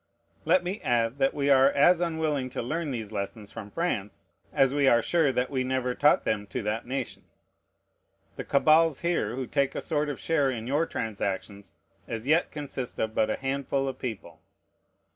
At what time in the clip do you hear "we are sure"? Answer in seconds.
4.73-5.31